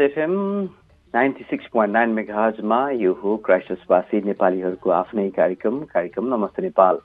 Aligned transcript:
FM 0.00 0.32
ninety 1.14 1.44
six 1.44 1.66
point 1.72 1.92
nine 1.92 2.10
मेगाजमा 2.10 2.78
यो 2.90 3.12
हो 3.22 3.36
क्राइस्टसवासी 3.46 4.20
नेपालीहरूको 4.26 4.90
आफ्नै 4.90 5.28
कार्यक्रम 5.30 5.78
कार्यक्रम 5.94 6.26
Namaste 6.34 6.62
Nepal. 6.62 6.98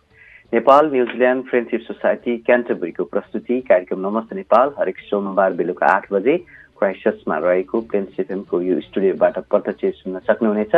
Nepal 0.54 0.90
New Zealand 0.92 1.46
friendship 1.46 1.82
society 1.82 2.38
क्यान्टबरीको 2.38 3.04
प्रस्तुति 3.04 3.60
कार्यक्रम 3.70 4.00
नमस्ते 4.08 4.36
नेपाल 4.36 4.74
हरेक 4.80 5.00
सोमबार 5.10 5.54
बेलुका 5.54 5.88
आठ 5.94 6.06
बजे 6.14 6.38
क्राइस्टसमा 6.78 7.38
रहेको 7.38 7.82
प्लेन्स 7.82 8.20
एफएमको 8.20 8.62
यो 8.62 8.80
स्टुडियोबाट 8.80 9.40
प्रत्यक्ष 9.50 10.04
सुन्न 10.04 10.20
सक्नुहुनेछ। 10.30 10.76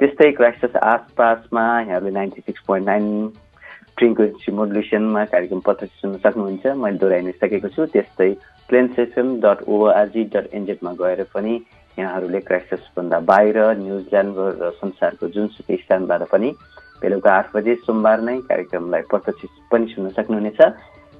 त्यस्तै 0.00 0.30
क्राइस्टस 0.32 0.76
आसपासमा 0.94 1.64
यहाँहरूले 1.80 2.14
ninety 2.14 2.40
six 2.46 2.64
point 2.66 2.86
nine 2.86 3.06
frequency 4.02 4.52
मोडुलेसनमा 4.58 5.22
कार्यक्रम 5.30 5.60
प्रत्यक्ष 5.62 6.00
सुन्न 6.02 6.16
सक्नुहुन्छ। 6.22 6.74
मैले 6.74 6.98
दोहोऱ्याइ 6.98 7.22
नै 7.22 7.32
सकेको 7.38 7.68
छु। 7.70 7.86
त्यस्तै 7.94 8.30
Plains 8.68 8.98
FM 8.98 9.28
dot 9.38 9.58
ORG 9.70 10.22
dot 10.32 10.46
एनजेडमा 10.58 10.92
गएर 10.98 11.22
पनि 11.30 11.54
यहाँहरूले 11.98 12.40
क्राइस्टसभन्दा 12.48 13.18
बाहिर 13.30 13.58
न्युजिल्यान्ड 13.78 14.34
र 14.58 14.70
संसारको 14.82 15.28
जुनसुकै 15.38 15.76
स्थानबाट 15.86 16.22
पनि 16.34 16.50
बेलुका 16.98 17.30
आठ 17.30 17.46
बजे 17.54 17.74
सोमबार 17.86 18.18
नै 18.26 18.36
कार्यक्रमलाई 18.50 19.02
प्रत्यक्ष 19.06 19.70
पनि 19.70 19.86
सुन्न 19.94 20.10
सक्नुहुनेछ। 20.18 20.60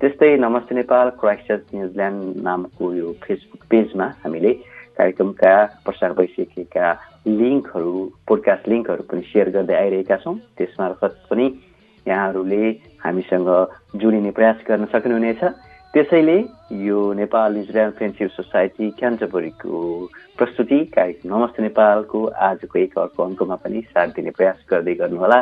त्यस्तै 0.03 0.35
नमस्ते 0.43 0.75
नेपाल 0.83 1.15
क्राइस्टचर्च 1.23 1.65
न्युजिल्यान्ड 1.79 2.21
नामको 2.43 2.85
यो 2.99 3.09
फेसबुक 3.23 3.63
पेजमा 3.71 4.07
हामीले 4.27 4.53
कार्यक्रमका 4.99 5.55
प्रसार 5.87 6.13
भइसकेका 6.19 6.87
लिङ्कहरू 7.31 7.95
पोडकास्ट 8.27 8.65
लिङ्कहरू 8.73 9.03
पनि 9.07 9.23
सेयर 9.31 9.49
गर्दै 9.55 9.77
आइरहेका 9.83 10.25
छौँ। 10.25 10.41
त्यसमार्फत 10.59 11.31
पनि 11.31 11.47
यहाँहरूले 12.09 12.65
हामीसँग 13.05 13.49
जोडिने 14.01 14.31
प्रयास 14.31 14.59
गर्न 14.69 14.85
सक्नुहुनेछ। 14.93 15.43
त्यसैले 15.95 16.37
यो 16.83 16.99
Nepal 17.13 17.53
New Zealand 17.53 17.95
friendship 17.95 18.31
society 18.33 18.91
क्यान्टबरीको 18.99 19.77
प्रस्तुति 20.39 20.79
कार्यक्रम 20.97 21.29
नमस्ते 21.33 21.63
नेपालको 21.63 22.19
आजको 22.49 22.79
एक 22.79 22.99
अर्को 22.99 23.21
अङ्कमा 23.23 23.57
पनि 23.61 23.81
साथ 23.93 24.09
दिने 24.17 24.31
प्रयास 24.33 24.65
गर्दै 24.71 24.95
गर्नुहोला। 25.01 25.39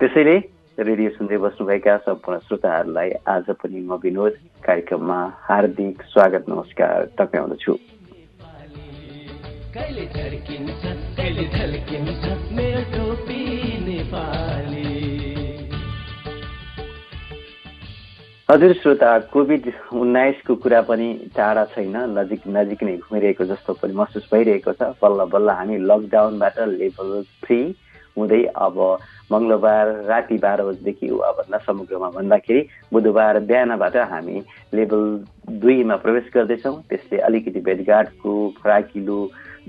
त्यसैले 0.00 0.36
रेडियो 0.80 1.10
सुन्दै 1.16 1.38
बस्नुभएका 1.44 1.96
सम्पूर्ण 2.08 2.38
श्रोताहरूलाई 2.46 3.10
आज 3.28 3.46
पनि 3.60 3.80
म 3.84 4.00
विनोद 4.02 4.34
कार्यक्रममा 4.64 5.20
हार्दिक 5.44 6.02
स्वागत 6.12 6.48
नमस्कार 6.48 6.96
टक्राउँदछु 7.18 7.74
कहिले 9.74 10.04
झर्किन्छ 10.06 10.82
कहिले 11.18 11.44
झल्किन्छ 11.52 12.24
मेरो 12.56 12.82
टोपी 12.94 13.40
नेपाली। 13.86 14.63
हजुर 18.50 18.72
श्रोता 18.76 19.10
कोभिड 19.32 19.70
उन्नाइसको 19.96 20.54
कुरा 20.60 20.80
पनि 20.84 21.06
टाढा 21.36 21.64
छैन। 21.72 21.96
नजिक 22.12 22.40
नजिक 22.46 22.82
नै 22.84 22.96
घुमिरहेको 22.96 23.44
जस्तो 23.44 23.72
पनि 23.80 23.92
महसुस 23.96 24.28
भइरहेको 24.32 24.72
छ। 24.72 24.88
बल्ल 25.00 25.24
बल्ल 25.32 25.50
हामी 25.58 25.76
लकडाउनबाट 25.80 26.58
लेभल 26.76 27.22
थ्री 27.40 27.58
हुँदै 28.16 28.42
अब 28.44 28.76
मङ्गलबार 29.32 29.86
राति 30.04 30.38
बाह्र 30.44 30.62
बजीदेखि 30.64 31.08
भन्न 31.08 31.58
समग्रमा 31.64 32.10
भन्दाखेरि 32.20 32.60
बुधबार 32.92 33.40
बिहानबाट 33.48 33.96
हामी 34.12 34.36
लेभल 34.76 35.02
दुईमा 35.64 35.96
प्रवेश 36.04 36.30
गर्दैछौँ। 36.34 36.76
त्यसले 36.84 37.18
अलिकति 37.24 37.60
भेटघाटको 37.64 38.32
फराकिलो 38.60 39.18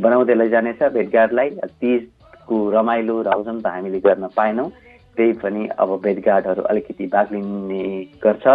बनाउँदै 0.03 0.35
लैजानेछ। 0.35 0.83
भेटघाटलाई 0.99 1.49
तिजको 1.79 2.55
रमाइलो 2.75 3.21
रौजन 3.23 3.61
त 3.61 3.67
हामीले 3.71 3.99
गर्न 4.03 4.27
पाएनौँ। 4.35 4.69
त्यही 5.17 5.33
पनि 5.43 5.67
अब 5.79 5.89
भेटघाटहरू 6.03 6.61
अलिकति 6.71 7.05
बाक्लिने 7.15 7.83
गर्छ 8.23 8.45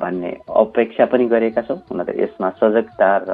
भन्ने 0.00 0.30
अपेक्षा 0.48 1.04
पनि 1.12 1.24
गरेका 1.28 1.62
छौँ। 1.62 1.78
हुन 1.90 2.02
त 2.04 2.10
यसमा 2.18 2.48
सजगता 2.60 3.10
र 3.28 3.30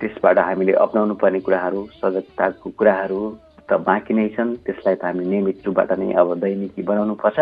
त्यसबाट 0.00 0.38
हामीले 0.38 0.72
अप्नाउनु 0.84 1.14
पर्ने 1.22 1.40
कुराहरू 1.46 1.80
सजगताको 2.00 2.70
कुराहरू 2.78 3.20
त 3.68 3.78
बाँकी 3.86 4.14
नै 4.14 4.28
छन्। 4.36 4.56
त्यसलाई 4.66 4.94
त 4.94 5.04
हामी 5.04 5.24
नियमित 5.24 5.66
रूपबाट 5.66 5.90
नै 6.00 6.12
अब 6.20 6.28
दैनिकी 6.42 6.82
बनाउनु 6.82 7.14
पर्छ। 7.22 7.38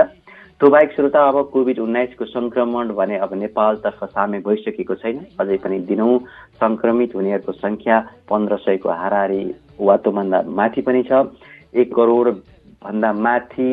त्यो 0.58 0.68
बाहेक 0.70 0.90
श्रोता 0.92 1.20
अब 1.28 1.36
कोभिड 1.54 1.78
उन्नाइसको 1.78 2.24
सङ्क्रमण 2.34 2.88
भने 2.98 3.16
अब 3.24 3.34
नेपालतर्फ 3.38 4.04
सामे 4.04 4.38
भइसकेको 4.42 4.94
छैन। 5.02 5.18
अझै 5.40 5.56
पनि 5.62 5.78
दिनौँ 5.86 6.18
सङ्क्रमित 6.58 7.14
हुनेहरूको 7.14 7.52
सङ्ख्या 7.62 7.96
पन्ध्र 8.28 8.56
सयको 8.66 8.88
हाराहारी 8.90 9.42
वा 9.80 9.96
त्योभन्दा 10.02 10.38
माथि 10.58 10.82
पनि 10.82 11.02
छ। 11.06 11.12
एक 11.78 11.94
करोड 11.94 12.26
भन्दा 12.82 13.12
माथि 13.12 13.72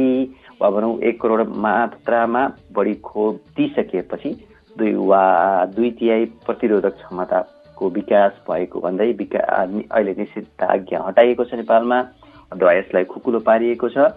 वा 0.61 0.69
भनौँ 0.71 0.97
एक 1.01 1.21
करोड 1.21 1.55
मात्रामा 1.59 2.45
बढी 2.73 2.93
खोप 3.03 3.41
दिइसकेपछि 3.57 4.29
दुई 4.75 4.93
वा 5.05 5.23
दुई 5.71 5.89
तिहाई 5.93 6.25
प्रतिरोधक 6.45 6.95
क्षमताको 6.97 7.89
विकास 7.91 8.39
भएको 8.45 8.79
भन्दै 8.81 9.11
विका 9.13 9.39
अहिले 9.55 10.13
निषेधाज्ञा 10.16 11.03
हटाइएको 11.03 11.43
छ 11.45 11.53
नेपालमा 11.55 11.99
अथवा 12.51 12.73
यसलाई 12.73 13.03
खुकुलो 13.05 13.39
पारिएको 13.41 13.89
छ 13.89 14.07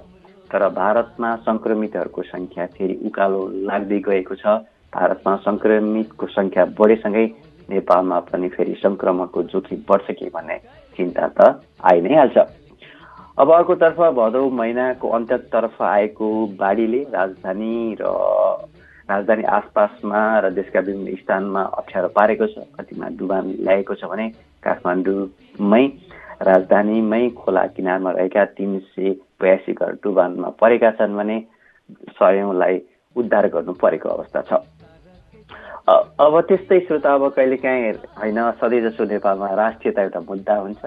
तर 0.50 0.68
भारतमा 0.74 1.34
सङ्क्रमितहरूको 1.42 2.22
सङ्ख्या 2.24 2.66
फेरि 2.72 2.94
उकालो 3.06 3.40
लाग्दै 3.64 4.00
गएको 4.04 4.34
छ 4.36 4.54
भारतमा 4.92 5.36
सङ्क्रमितको 5.42 6.26
सङ्ख्या 6.30 6.64
बढेसँगै 6.76 7.26
नेपालमा 7.68 8.20
पनि 8.26 8.48
फेरि 8.50 8.74
सङ्क्रमणको 8.82 9.42
जोखिम 9.48 9.82
बढ्छ 9.88 10.16
कि 10.18 10.30
भन्ने 10.32 10.58
चिन्ता 10.98 11.26
त 11.32 11.50
आइ 11.84 12.00
नै 12.00 12.14
हाल्छ 12.14 12.46
अब 13.38 13.50
अर्कोतर्फ 13.52 13.98
भदौ 14.14 14.48
महिनाको 14.50 15.08
अन्त्यतर्फ 15.16 15.82
आएको 15.82 16.28
बाढीले 16.58 17.02
राजधानी 17.12 17.96
र 18.00 18.04
राजधानी 19.08 19.42
आसपासमा 19.56 20.22
र 20.40 20.50
देशका 20.52 20.80
विभिन्न 20.80 21.14
स्थानमा 21.16 21.62
अप्ठ्यारो 21.78 22.08
पारेको 22.18 22.46
छ। 22.46 22.66
कतिमा 22.74 23.08
डुबान 23.14 23.44
ल्याएको 23.62 23.94
छ 23.94 24.10
भने 24.10 24.26
काठमाडौँमै 24.62 25.84
राजधानीमै 26.42 27.28
खोला 27.38 27.64
किनारमा 27.78 28.10
रहेका 28.18 28.44
तिन 28.58 28.78
सय 28.90 29.14
बयासी 29.38 29.72
घर 29.72 29.92
डुबानमा 30.02 30.48
परेका 30.58 30.90
छन् 30.98 31.16
भने 31.16 31.38
सयौँलाई 32.18 32.80
उद्धार 33.16 33.48
गर्नु 33.54 33.72
परेको 33.78 34.08
अवस्था 34.08 34.42
छ। 34.50 34.60
अब 35.86 36.40
त्यस्तै 36.48 36.80
श्रोता 36.80 37.14
अब 37.14 37.28
कहिलेकाहीँ 37.38 37.92
होइन 38.18 38.40
सधैँ 38.58 38.82
जसो 38.82 39.04
नेपालमा 39.14 39.54
राष्ट्रियता 39.62 40.02
एउटा 40.02 40.20
मुद्दा 40.26 40.56
हुन्छ। 40.58 40.84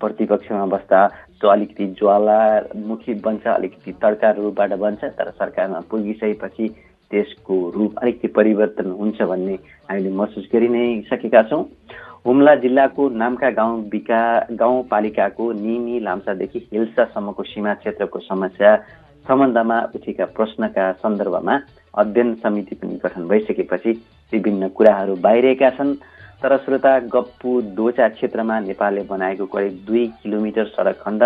प्रतिपक्षमा 0.00 0.66
बस्दा 0.66 1.06
त्यो 1.40 1.50
अलिकति 1.50 1.86
ज्वालामुखी 1.98 3.14
बन्छ 3.24 3.46
अलिकति 3.48 3.92
तड्का 4.02 4.30
रूपबाट 4.38 4.72
बन्छ 4.82 5.04
तर 5.18 5.30
सरकारमा 5.30 5.80
पुगिसकेपछि 5.90 6.68
त्यसको 7.10 7.56
रूप 7.74 7.98
अलिकति 8.02 8.28
परिवर्तन 8.36 8.90
हुन्छ 8.98 9.22
भन्ने 9.22 9.54
हामीले 9.90 10.10
महसुस 10.12 10.48
गरि 10.52 10.68
नै 10.68 10.84
सकेका 11.10 11.42
छौँ। 11.50 11.64
हुम्ला 12.26 12.54
जिल्लाको 12.62 13.08
नाम्का 13.08 13.50
गाउँ 13.50 13.80
विका 13.92 14.22
गाउँपालिकाको 14.52 15.50
निमी 15.60 16.00
लाम्सादेखि 16.00 16.58
हिल्सासम्मको 16.72 17.42
सीमा 17.42 17.74
क्षेत्रको 17.74 18.18
समस्या 18.20 18.76
सम्बन्धमा 19.24 19.78
उठेका 19.94 20.24
प्रश्नका 20.36 20.90
सन्दर्भमा 21.02 21.54
अध्ययन 21.94 22.34
समिति 22.42 22.74
पनि 22.74 23.00
गठन 23.04 23.26
भइसकेपछि 23.28 23.92
विभिन्न 24.32 24.68
कुराहरू 24.76 25.16
बाहिरिएका 25.26 25.70
छन्। 25.70 25.94
तर 26.42 26.56
श्रोता 26.56 26.98
गप्पु 27.12 27.50
दोचा 27.76 28.08
क्षेत्रमा 28.10 28.58
नेपालले 28.60 29.02
बनाएको 29.08 29.46
करिब 29.46 29.74
दुई 29.86 30.06
किलोमिटर 30.22 30.66
सडक 30.66 31.00
खण्ड 31.00 31.22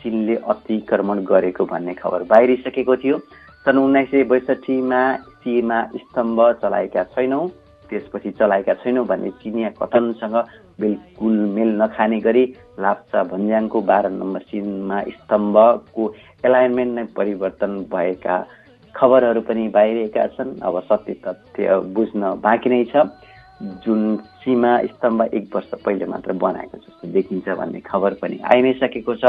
चिनले 0.00 0.34
अतिक्रमण 0.52 1.18
गरेको 1.24 1.64
भन्ने 1.64 1.94
खबर 1.94 2.22
बाहिरिसकेको 2.28 2.96
थियो। 2.96 3.16
सन् 3.64 3.78
उन्नाइस 3.78 4.10
सय 4.10 4.22
बैसठीमा 4.24 5.00
सीमा 5.40 5.78
स्तम्भ 5.96 6.40
चलाएका 6.62 7.04
छैनौँ 7.14 7.48
त्यसपछि 7.90 8.30
चलाएका 8.40 8.74
छैनौँ 8.82 9.06
भन्ने 9.06 9.30
चिनिया 9.42 9.70
कथनसँग 9.80 10.36
बिल्कुल 10.80 11.36
मेल 11.56 11.70
नखाने 11.80 12.20
गरी 12.20 12.44
लाप्चा 12.80 13.22
भन्ज्याङको 13.32 13.80
बाह्र 13.90 14.08
नम्बर 14.10 14.40
सिनमा 14.50 15.00
स्तम्भको 15.16 16.12
एलाइनमेन्ट 16.44 16.94
नै 16.98 17.04
परिवर्तन 17.16 17.72
भएका 17.92 18.36
खबरहरू 18.94 19.40
पनि 19.48 19.68
बाहिरिएका 19.74 20.26
छन्। 20.36 20.56
अब 20.60 20.80
सत्य 20.84 21.14
तथ्य 21.24 21.78
बुझ्न 21.96 22.22
बाँकी 22.44 22.70
नै 22.70 22.84
छ। 22.92 23.08
जुन 23.62 24.16
सीमा 24.40 24.76
स्तम्भ 24.82 25.22
एक 25.22 25.54
वर्ष 25.54 25.70
पहिले 25.84 26.06
मात्र 26.06 26.32
बनाएको 26.32 26.78
जस्तो 26.78 27.08
देखिन्छ 27.12 27.48
भन्ने 27.48 27.80
खबर 27.80 28.14
पनि 28.22 28.38
आइ 28.44 28.62
नै 28.62 28.72
सकेको 28.80 29.14
छ। 29.14 29.24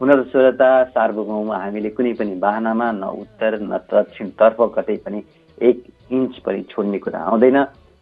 हुन 0.00 0.12
त 0.14 0.24
श्रोता 0.30 0.70
सार्वभौम 0.94 1.52
हामीले 1.52 1.90
कुनै 1.90 2.12
पनि 2.16 2.34
बाहनामा 2.40 2.90
न 2.92 3.04
उत्तर 3.22 3.58
न 3.60 3.76
दक्षिणतर्फ 3.92 4.60
कतै 4.76 4.96
पनि 5.04 5.22
एक 5.58 5.84
इन्च 6.12 6.38
पनि 6.46 6.62
छोड्ने 6.70 6.98
कुरा 6.98 7.20
आउँदैन। 7.20 7.58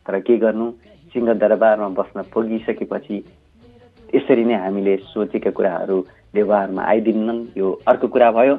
तर 0.07 0.21
के 0.21 0.37
गर्नु? 0.39 0.71
सिंहदरबारमा 1.15 1.89
बस्न 1.99 2.23
पुगिसकेपछि 2.31 3.17
यसरी 4.15 4.45
नै 4.45 4.55
हामीले 4.55 4.97
सोचेका 5.11 5.51
कुराहरू 5.51 5.99
व्यवहारमा 6.35 6.83
आइदिन्नन्। 6.83 7.41
यो 7.57 7.73
अर्को 7.89 8.07
कुरा 8.07 8.31
भयो। 8.31 8.55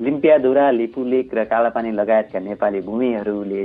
लिम्पियाधुरा 0.00 0.70
लिपुलेक 0.70 1.34
र 1.34 1.44
कालापानी 1.44 1.90
लगायतका 1.92 2.38
नेपाली 2.40 2.80
भूमिहरूले 2.80 3.64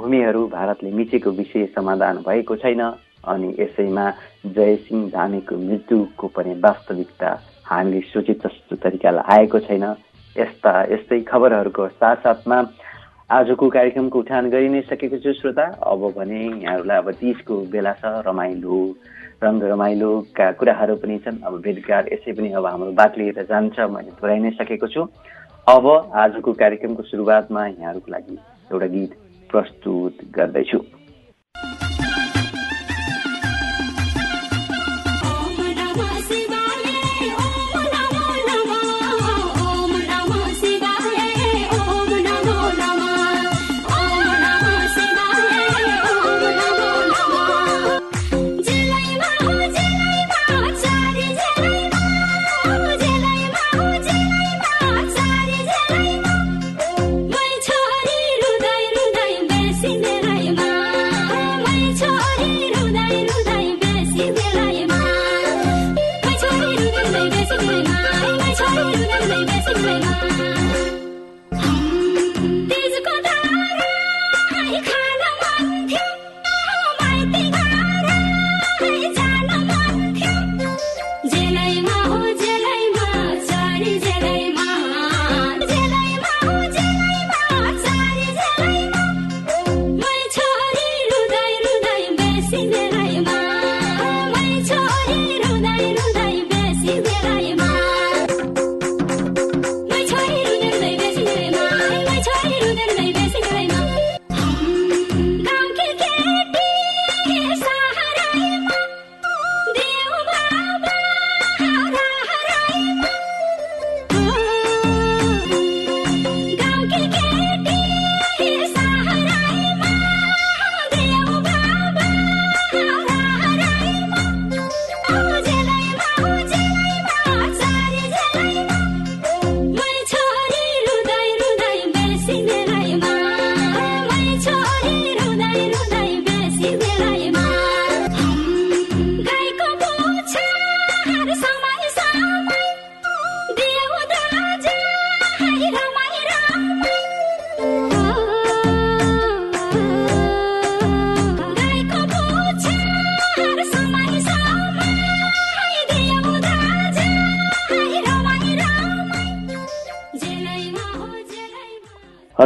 भूमिहरू 0.00 0.46
भारतले 0.48 0.90
मिचेको 0.92 1.30
विषय 1.38 1.66
समाधान 1.76 2.16
भएको 2.26 2.56
छैन 2.56 2.82
अनि 3.28 3.48
यसैमा 3.58 4.10
जयसिंह 4.56 5.08
धामीको 5.10 5.56
मृत्युको 5.58 6.26
पनि 6.36 6.54
वास्तविकता 6.64 7.30
हामीले 7.64 8.00
सोचे 8.08 8.34
जस्तो 8.42 8.76
तरिकाले 8.82 9.22
आएको 9.34 9.58
छैन। 9.60 9.84
यस्ता 10.36 10.72
यस्तै 10.92 11.20
खबरहरूको 11.28 11.88
साथसाथमा 12.00 12.58
आजको 13.30 13.68
कार्यक्रमको 13.76 14.18
उठान 14.18 14.50
गरि 14.50 14.68
नै 14.68 14.80
सकेको 14.88 15.18
छु 15.20 15.32
श्रोता। 15.36 15.64
अब 15.84 16.00
भने 16.16 16.40
यहाँहरूलाई 16.40 16.98
अब 16.98 17.10
तिजको 17.20 17.54
बेला 17.70 17.92
छ 18.00 18.24
रमाइलो 18.26 18.78
रङ्ग 19.44 19.62
रमाइलोका 19.72 20.50
कुराहरू 20.58 20.96
पनि 21.02 21.18
छन्। 21.24 21.42
अब 21.44 21.60
भेटघाट 21.60 22.12
यसै 22.12 22.32
पनि 22.32 22.52
अब 22.56 22.66
हाम्रो 22.66 22.92
बात 22.96 23.18
लिएर 23.18 23.42
जान्छ 23.44 23.78
मैले 23.94 24.16
पुऱ्याइ 24.20 24.40
नै 24.40 24.50
सकेको 24.58 24.86
छु। 24.88 25.04
अब 25.68 25.86
आजको 26.24 26.52
कार्यक्रमको 26.62 27.02
सुरुवातमा 27.04 27.66
यहाँहरूको 27.68 28.12
लागि 28.12 28.38
एउटा 28.72 28.86
गीत 28.96 29.12
प्रस्तुत 29.50 30.24
गर्दैछु। 30.30 30.78
Bye. 68.72 70.49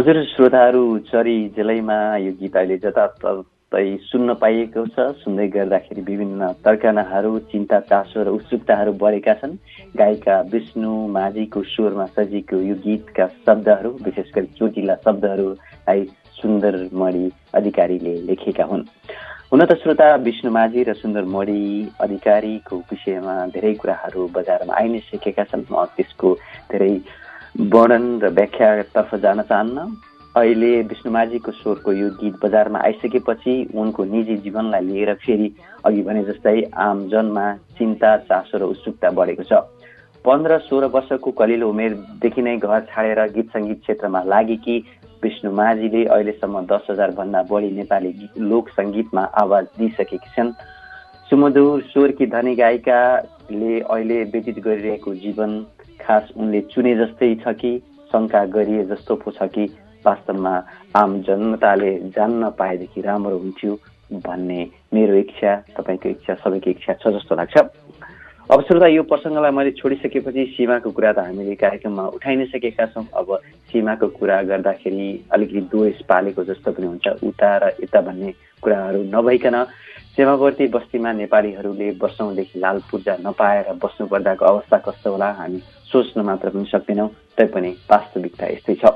हजुर 0.04 0.24
श्रोताहरू 0.28 0.98
चरी 1.08 1.36
जेलैमा 1.56 1.94
यो 2.20 2.32
गीत 2.36 2.56
अहिले 2.56 2.76
जताततै 2.76 3.84
सुन्न 4.04 4.34
पाइएको 4.36 4.82
छ। 4.86 5.06
सुन्दै 5.20 5.46
गर्दाखेरि 5.48 6.02
विभिन्न 6.08 6.48
तर्कनाहरू 6.60 7.30
चिन्ता 7.48 7.78
चासो 7.88 8.22
र 8.22 8.34
उत्सुकताहरू 8.36 8.92
बढेका 9.00 9.34
छन्। 9.40 9.56
गायिका 9.96 10.36
विष्णु 10.52 10.92
माझीको 11.08 11.62
स्वरमा 11.72 12.06
सजिएको 12.12 12.60
यो 12.60 12.74
गीतका 12.84 13.26
शब्दहरू 13.48 13.90
विशेष 14.04 14.28
गरी 14.36 14.52
चोटिला 14.60 14.96
सुन्दर 16.36 16.76
मणि 16.92 17.24
अधिकारीले 17.56 18.14
लेखेका 18.28 18.64
हुन्। 18.64 18.84
हुन 19.52 19.64
त 19.64 19.80
श्रोता 19.80 20.14
विष्णु 20.28 20.50
माझी 20.52 20.82
र 20.84 21.00
सुन्दर 21.00 21.24
मणि 21.32 21.60
अधिकारीको 22.04 22.76
विषयमा 22.92 23.40
धेरै 23.56 23.74
कुराहरू 23.80 24.28
बजारमा 24.36 24.76
आइ 24.76 24.88
नै 24.92 25.00
सकेका 25.08 25.44
छन्। 25.48 25.64
म 25.72 25.88
त्यसको 25.96 26.36
धेरै 26.72 26.94
वर्णन 27.54 28.18
र 28.22 28.28
व्याख्यातर्फ 28.34 29.14
जान 29.22 29.40
चाहन्न। 29.42 29.78
अहिले 30.34 30.70
विष्णुमाझीको 30.90 31.50
स्वरको 31.52 31.92
यो 31.92 32.08
गीत 32.20 32.34
बजारमा 32.42 32.78
आइसकेपछि 32.78 33.54
उनको 33.74 34.04
निजी 34.04 34.36
जीवनलाई 34.42 34.84
लिएर 34.84 35.12
फेरि 35.22 35.48
अघि 35.86 36.02
भने 36.02 36.22
जस्तै 36.24 36.62
आम 36.74 37.06
जनमा 37.08 37.46
चिन्ता 37.78 38.16
चासो 38.26 38.58
र 38.58 38.62
उत्सुकता 38.74 39.10
बढेको 39.10 39.42
छ। 39.46 39.62
पन्ध्र 40.24 40.58
सोह्र 40.66 40.86
वर्षको 40.90 41.30
कलिलो 41.30 41.68
उमेरदेखि 41.70 42.42
नै 42.42 42.56
घर 42.58 42.80
छाडेर 42.90 43.20
गीत 43.30 43.48
सङ्गीत 43.54 43.80
क्षेत्रमा 43.86 44.22
लागेकी 44.26 44.76
विष्णु 45.22 45.52
माझीले 45.54 46.04
अहिलेसम्म 46.10 46.66
दस 46.66 46.90
हजारभन्दा 46.90 47.42
बढी 47.50 47.70
नेपाली 47.70 48.12
गीत 48.18 48.38
लोक 48.50 48.68
सङ्गीतमा 48.74 49.24
आवाज 49.42 49.64
दिइसकेकी 49.78 50.34
छन्। 50.34 50.52
सुमधुर 51.30 51.82
स्वरकी 51.92 52.26
धनी 52.34 52.54
गायिकाले 52.56 53.80
अहिले 53.80 54.22
व्यतीत 54.34 54.58
गरिरहेको 54.66 55.14
जीवन 55.22 55.52
खास 56.04 56.28
उनले 56.36 56.60
चुने 56.72 56.94
जस्तै 56.96 57.34
छ 57.42 57.54
कि 57.60 57.72
शङ्का 58.12 58.44
गरिए 58.54 58.84
जस्तो 58.86 59.14
पो 59.22 59.30
छ 59.30 59.48
कि 59.54 59.64
वास्तवमा 60.04 60.54
आम 60.96 61.20
जनताले 61.26 61.92
जान्न 62.16 62.50
पाएदेखि 62.58 63.00
राम्रो 63.00 63.38
हुन्थ्यो 63.38 63.78
भन्ने 64.24 64.60
मेरो 64.94 65.14
इच्छा 65.16 65.54
तपाईँको 65.76 66.08
इच्छा 66.08 66.34
सबैको 66.44 66.70
इच्छा 66.70 66.92
छ 66.92 67.12
जस्तो 67.16 67.34
लाग्छ। 67.36 67.56
अब 68.44 68.62
श्रोता 68.62 68.86
यो 68.86 69.02
प्रसङ्गलाई 69.08 69.50
मैले 69.56 69.70
छोडिसकेपछि 69.80 70.44
सीमाको 70.56 70.90
कुरा 70.92 71.12
त 71.12 71.18
हामीले 71.24 71.54
कार्यक्रममा 71.56 72.04
उठाइ 72.16 72.36
नै 72.36 72.46
सकेका 72.52 72.86
छौँ। 72.92 73.06
अब 73.16 73.28
सीमाको 73.72 74.08
कुरा 74.20 74.42
गर्दाखेरि 74.52 75.08
अलिकति 75.32 75.60
दोष 75.72 76.02
पालेको 76.04 76.44
जस्तो 76.44 76.72
पनि 76.76 76.86
हुन्छ। 76.86 77.06
उता 77.24 77.50
र 77.56 77.72
यता 77.82 78.00
भन्ने 78.04 78.30
कुराहरू 78.62 79.00
नभइकन 79.16 79.56
सीमावर्ती 80.14 80.66
बस्तीमा 80.76 81.12
नेपालीहरूले 81.12 81.90
वर्षौँदेखि 82.02 82.60
लाल 82.60 82.78
पूर्जा 82.90 83.16
नपाएर 83.24 83.72
बस्नु 83.82 84.06
पर्दाको 84.12 84.44
अवस्था 84.44 84.78
कस्तो 84.86 85.10
होला 85.10 85.30
हामी 85.40 85.58
सोच्न 85.92 86.20
मात्र 86.20 86.48
पनि 86.50 86.64
सक्दैनौँ 86.66 87.08
तैपनि 87.38 87.70
वास्तविकता 87.90 88.46
यस्तै 88.46 88.74
छ। 88.74 88.92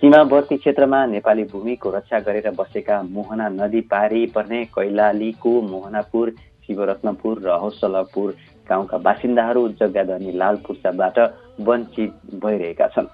सीमावर्ती 0.00 0.56
क्षेत्रमा 0.56 1.04
नेपाली 1.06 1.44
भूमिको 1.44 1.90
रक्षा 1.90 2.18
गरेर 2.20 2.50
बसेका 2.58 3.02
मोहना 3.10 3.48
नदी 3.50 3.80
पारी 3.90 4.24
पर्ने 4.34 4.64
कैलालीको 4.76 5.52
मोहनापुर 5.62 6.30
शिवरत्नपुर 6.68 7.42
र 7.44 7.58
हौसलापुर 7.60 8.34
गाउँका 8.68 8.98
बासिन्दाहरू 8.98 9.68
जग्गाधनी 9.80 10.32
लाल 10.32 10.56
पूर्जाबाट 10.66 11.18
वञ्चित 11.60 12.12
भइरहेका 12.42 12.86
छन्। 12.88 13.06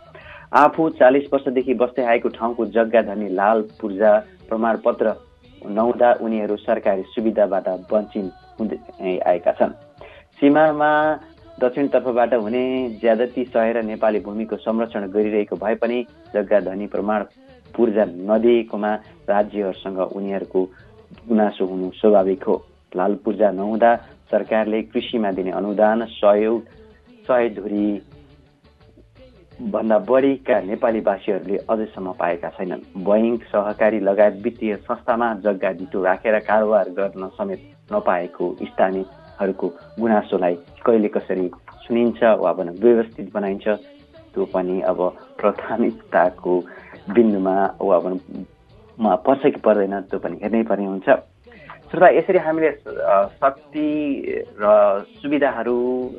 आफू 0.55 0.89
चालिस 0.99 1.25
वर्षदेखि 1.33 1.75
बस्दै 1.75 2.05
आएको 2.05 2.29
ठाउँको 2.39 2.67
जग्गाधनी 2.77 3.29
लाल 3.35 3.63
पूर्जा 3.81 4.13
प्रमाणपत्र 4.49 5.15
नहुँदा 5.69 6.13
उनीहरू 6.23 6.57
सरकारी 6.63 7.03
सुविधाबाट 7.15 7.69
वञ्चित 7.93 8.31
हुँदै 8.59 9.19
आएका 9.27 9.53
छन्। 9.59 9.73
सीमामा 10.41 10.93
दक्षिणतर्फबाट 11.61 12.35
हुने 12.35 12.63
ज्यादती 13.01 13.45
सहेर 13.45 13.83
नेपाली 13.83 14.19
भूमिको 14.21 14.57
संरक्षण 14.57 15.07
गरिरहेको 15.11 15.57
भए 15.57 15.75
पनि 15.75 16.03
जग्गा 16.35 16.61
धनी 16.61 16.87
प्रमाण 16.87 17.25
पूर्जा 17.77 18.05
नदिएकोमा 18.05 18.93
राज्यहरूसँग 19.29 19.99
उनीहरूको 19.99 20.65
गुनासो 21.29 21.67
हुनु 21.67 21.91
स्वाभाविक 21.95 22.45
हो। 22.45 22.57
लाल 22.93 23.15
पूर्जा 23.25 23.51
नहुँदा 23.51 23.95
सरकारले 24.31 24.83
कृषिमा 24.83 25.31
दिने 25.33 25.51
अनुदान 25.53 26.05
सहयोग 26.11 26.63
सय 27.27 27.49
धुरी 27.57 27.89
भन्दा 29.73 29.99
बढीका 30.09 30.61
नेपालीवासीहरूले 30.61 31.57
अझैसम्म 31.71 32.13
पाएका 32.21 32.49
छैनन्। 32.49 32.83
बैङ्क 33.05 33.43
सहकारी 33.53 34.01
लगायत 34.01 34.41
वित्तीय 34.45 34.77
संस्थामा 34.85 35.33
जग्गा 35.45 35.73
धितो 35.73 36.05
राखेर 36.05 36.39
कारोबार 36.45 36.89
गर्न 36.99 37.29
समेत 37.39 37.61
नपाएको 37.93 38.51
स्थानीयहरूको 39.37 39.69
गुनासोलाई 40.01 40.55
कहिले 40.85 41.09
कसरी 41.13 41.51
सुनिन्छ 41.85 42.23
वा 42.41 42.53
भनौँ 42.57 42.75
व्यवस्थित 42.81 43.33
बनाइन्छ 43.35 43.69
त्यो 44.33 44.45
पनि 44.49 44.81
अब 44.89 44.99
प्राथमिकताको 45.41 46.53
बिन्दुमा 47.13 47.57
वा 47.81 47.99
भनौँ 48.01 49.17
पर्छ 49.27 49.43
कि 49.45 49.61
पर्दैन 49.61 50.01
त्यो 50.09 50.19
पनि 50.19 50.37
हेर्नै 50.43 50.63
पर्ने 50.65 50.87
हुन्छ। 50.87 51.09
श्रोता 51.91 52.09
यसरी 52.17 52.39
हामीले 52.39 52.71
शक्ति 53.37 53.89
र 54.57 54.65
सुविधाहरू 55.21 55.79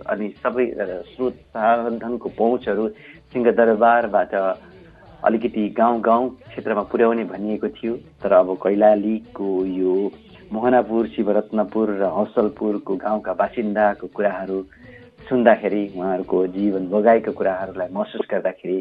अनि 0.10 0.28
सबै 0.44 0.66
स्रोत 1.12 1.34
साधनको 1.52 2.30
पहुँचहरू 2.38 2.88
सिंहदरबारबाट 3.34 4.34
अलिकति 5.28 5.68
गाउँ 5.78 6.00
गाउँ 6.02 6.30
क्षेत्रमा 6.48 6.84
पुर्याउने 6.94 7.24
भनिएको 7.34 7.68
थियो। 7.68 7.94
तर 8.22 8.32
अब 8.34 8.56
कैलालीको 8.64 9.50
यो 9.66 9.94
मोहनापुर 10.54 11.08
शिवरत्नपुर 11.16 11.90
र 12.00 12.04
हौसलपुरको 12.16 12.96
गाउँका 12.96 13.34
बासिन्दाको 13.34 14.08
कुराहरू 14.16 14.60
सुन्दाखेरि 15.30 15.82
उहाँहरूको 15.96 16.38
जीवन 16.56 16.88
बगाएको 16.88 17.32
कुराहरूलाई 17.40 17.90
महसुस 17.94 18.28
गर्दाखेरि 18.32 18.78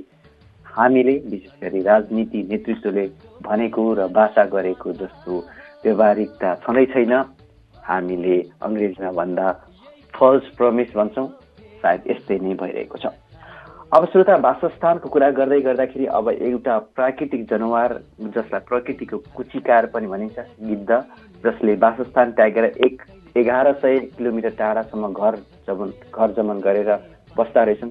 हामीले 0.66 1.14
विशेष 1.26 1.54
गरी 1.62 1.80
राजनीति 1.82 2.42
नेतृत्वले 2.50 3.06
भनेको 3.42 3.82
र 3.98 4.06
बासा 4.14 4.44
गरेको 4.54 4.92
जस्तो 5.02 5.32
व्यवहारिकता 5.84 6.54
छँदै 6.62 6.86
छैन। 6.94 7.12
हामीले 7.82 8.36
अङ्ग्रेजीमा 8.62 9.10
भन्दा 9.18 9.46
फल्स 10.14 10.44
प्रमिस 10.56 10.90
भन्छौँ। 10.96 11.28
सायद 11.82 12.00
यस्तै 12.10 12.38
नै 12.38 12.54
भइरहेको 12.62 12.98
छ। 12.98 13.06
अब 13.94 14.04
श्रोता 14.12 14.34
वासस्थानको 14.36 15.08
कुरा 15.08 15.28
गर्दै 15.30 15.60
गर्दाखेरि 15.62 16.06
अब 16.18 16.28
एउटा 16.28 16.78
प्राकृतिक 16.96 17.44
जनावर 17.50 17.92
जसलाई 18.34 18.60
प्रकृतिको 18.68 19.18
कुचिकार 19.36 19.86
पनि 19.86 20.06
भनिन्छ 20.06 20.38
गिद्ध 20.62 20.90
जसले 21.44 21.74
वासस्थान 21.84 22.32
त्यागेर 22.32 22.64
एक 22.64 23.02
एघार 23.36 23.72
सय 23.82 23.98
किलोमिटर 24.16 24.50
टाढासम्म 24.58 25.12
घर 25.12 25.36
जमन 25.68 25.92
घर 26.10 26.32
जमन 26.32 26.60
गरेर 26.60 26.90
बस्दा 27.38 27.62
रहेछन्। 27.62 27.90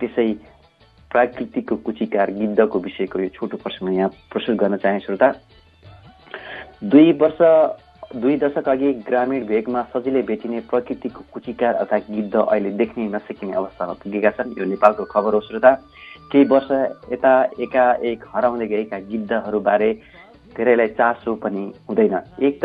त्यसै 0.00 0.26
प्राकृतिकको 1.10 1.76
कुचिकार 1.84 2.30
गिद्धको 2.32 2.78
विषयको 2.80 3.20
यो 3.20 3.28
छोटो 3.36 3.56
प्रसङ्ग 3.64 3.94
यहाँ 3.94 4.08
प्रस्तुत 4.32 4.56
गर्न 4.56 4.76
चाहे 4.76 5.00
श्रोता। 5.00 5.32
दुई 6.84 7.12
वर्ष 7.20 7.40
दुई 8.14 8.36
दशक 8.36 8.68
अघि 8.68 8.92
ग्रामीण 9.08 9.44
भेगमा 9.46 9.82
सजिलै 9.92 10.22
भेटिने 10.22 10.58
प्रकृतिको 10.70 11.20
कुचिकार 11.32 11.74
अर्थात् 11.74 12.10
गिद्ध 12.10 12.34
अहिले 12.36 12.70
देख्नै 12.76 13.06
नसकिने 13.08 13.52
अवस्थामा 13.56 13.92
पुगेका 14.02 14.30
छन्। 14.36 14.52
यो 14.58 14.64
नेपालको 14.68 15.04
खबर 15.08 15.34
हो 15.34 15.40
श्रोता। 15.40 15.72
केही 16.32 16.44
वर्ष 16.44 16.70
यता 17.12 17.32
एकाएक 17.58 18.24
हराउँदै 18.34 18.66
गएका 18.66 18.98
गिद्धहरूबारे 19.08 19.90
धेरैलाई 20.56 20.88
चासो 20.92 21.34
पनि 21.40 21.62
हुँदैन। 21.88 22.14
एक 22.42 22.60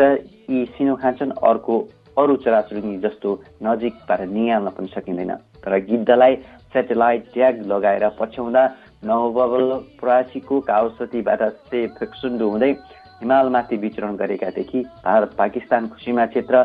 यी 0.50 0.64
सिनो 0.76 0.94
खान्छन् 1.00 1.32
अर्को 1.40 1.76
अरू 2.18 2.36
चराचुरुङ्गी 2.44 2.96
जस्तो 3.00 3.30
नजिकबाट 3.64 4.20
निहाल्न 4.28 4.68
पनि 4.76 4.88
सकिँदैन। 4.94 5.32
तर 5.64 5.78
गिद्धलाई 5.88 6.36
सेटेलाइट 6.74 7.24
ट्याग 7.32 7.64
लगाएर 7.66 8.08
पछ्याउँदा 8.20 8.62
नवबल 9.08 9.66
प्रवासीको 9.96 10.60
काउसतीबाट 10.68 11.42
से 11.70 11.86
फेक्सुन्डो 11.96 12.48
हुँदै 12.50 12.72
हिमालमाथि 13.20 13.76
विचरण 13.76 14.16
गरेकादेखि 14.16 14.80
भारत 15.04 15.34
पाकिस्तानको 15.38 15.96
सीमा 15.98 16.26
क्षेत्र 16.26 16.62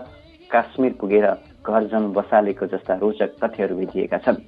काश्मीर 0.52 0.94
पुगेर 1.00 1.26
घरजन 1.66 2.12
बसालेको 2.14 2.66
जस्ता 2.68 2.94
रोचक 3.02 3.32
तथ्यहरू 3.44 3.76
भेटिएका 3.76 4.18
छन्। 4.18 4.42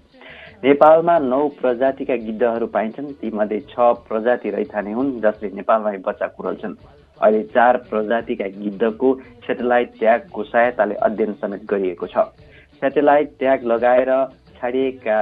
नेपालमा 0.63 1.17
नौ 1.19 1.47
प्रजातिका 1.61 2.15
गिद्धहरू 2.25 2.67
पाइन्छन् 2.67 3.13
तीमध्ये 3.21 3.59
छ 3.69 3.93
प्रजाति 4.07 4.49
रैथाने 4.49 4.91
हुन् 4.93 5.11
जसले 5.21 5.49
नेपालमा 5.55 5.91
बच्चा 6.05 6.27
कुरल्छन् 6.37 6.75
अहिले 7.19 7.41
चार 7.55 7.77
प्रजातिका 7.89 8.47
गिद्धको 8.57 9.13
सेटेलाइट 9.47 9.91
ट्यागको 9.99 10.43
सहायताले 10.43 10.95
अध्ययन 11.07 11.33
समेत 11.41 11.65
गरिएको 11.69 12.07
छ। 12.07 12.17
सेटेलाइट 12.81 13.29
ट्याग 13.39 13.63
लगाएर 13.63 14.11
छाडिएका 14.57 15.17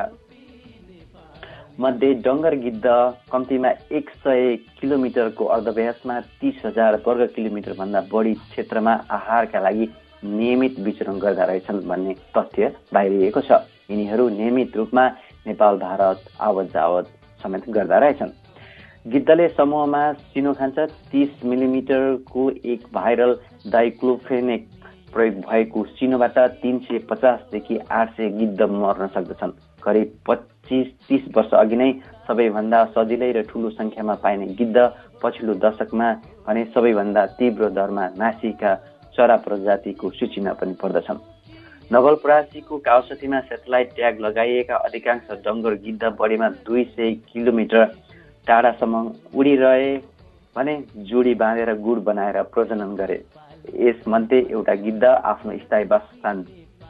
मध्ये 1.79 2.13
डङ्गर 2.25 2.53
गिद्ध 2.55 2.85
कम्तीमा 3.31 3.69
एक 3.91 4.09
सय 4.23 4.55
किलोमिटरको 4.79 5.45
अर्धव्यासमा 5.45 6.19
तिस 6.41 6.61
हजार 6.65 6.95
वर्ग 7.05 7.25
किलोमिटरभन्दा 7.35 8.01
बढी 8.11 8.33
क्षेत्रमा 8.33 8.93
आहारका 9.11 9.59
लागि 9.59 9.87
नियमित 10.23 10.79
विचरण 10.79 11.17
गर्दा 11.19 11.43
रहेछन् 11.43 11.81
भन्ने 11.87 12.13
तथ्य 12.37 12.71
बाहिरिएको 12.93 13.41
छ। 13.41 13.51
यिनीहरू 13.89 14.29
नियमित 14.29 14.77
रूपमा 14.77 15.07
नेपाल 15.47 15.77
भारत 15.77 16.29
आवत 16.41 16.71
जावत 16.73 17.09
समेत 17.43 17.69
गर्दा 17.69 17.97
रहेछन्। 17.97 18.31
गिद्धले 19.11 19.47
समूहमा 19.49 20.03
सिनो 20.13 20.53
खान्छ। 20.53 20.79
तिस 21.11 21.43
मिलिमिटरको 21.45 22.49
एक 22.65 22.87
भाइरल 22.93 23.37
डाइक्लोफेनेक 23.71 24.69
प्रयोग 25.13 25.41
भएको 25.41 25.83
सिनोबाट 25.97 26.39
तिन 26.61 26.79
सय 26.85 27.05
पचासदेखि 27.09 27.79
आठ 27.91 28.17
सय 28.17 28.29
गिद्ध 28.39 28.61
मर्न 28.61 29.07
सक्दछन्। 29.15 29.59
करिब 29.83 30.17
पच्चिस 30.63 30.87
तिस 31.07 31.23
वर्ष 31.35 31.53
अघि 31.53 31.75
नै 31.75 31.91
सबैभन्दा 32.27 32.79
सजिलै 32.95 33.31
र 33.35 33.41
ठुलो 33.43 33.69
सङ्ख्यामा 33.69 34.13
पाइने 34.23 34.45
गिद्ध 34.55 34.77
पछिल्लो 35.21 35.53
दशकमा 35.59 36.07
भने 36.47 36.63
सबैभन्दा 36.73 37.25
तीव्र 37.35 37.69
दरमा 37.75 38.05
नासिका 38.15 38.71
चरा 39.15 39.35
प्रजातिको 39.43 40.09
सूचीमा 40.09 40.53
पनि 40.59 40.73
पर्दछन्। 40.81 41.19
नवलपरासीको 41.91 42.77
काउसतीमा 42.79 43.39
सेटेलाइट 43.49 43.89
ट्याग 43.95 44.19
लगाइएका 44.25 44.75
अधिकांश 44.87 45.27
डङ्गर 45.43 45.73
गिद्ध 45.83 46.03
बढीमा 46.19 46.49
दुई 46.63 46.83
सय 46.95 47.11
किलोमिटर 47.33 47.83
टाढासम्म 48.47 49.03
उडिरहे 49.35 49.91
भने 50.55 50.75
जोडी 51.11 51.33
बाँधेर 51.43 51.73
गुड 51.83 52.03
बनाएर 52.07 52.41
प्रजनन 52.55 52.95
गरे। 52.95 53.19
यसमध्ये 53.83 54.39
एउटा 54.49 54.73
गिद्ध 54.87 55.03
आफ्नो 55.03 55.57
स्थायी 55.59 55.85
वासस्थान 55.91 56.41